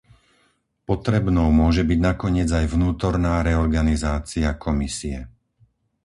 Potrebnou 0.89 1.49
môže 1.61 1.83
byť 1.89 1.99
nakoniec 2.09 2.49
aj 2.59 2.65
vnútorná 2.75 3.33
reorganizácia 3.49 4.49
Komisie. 4.65 5.17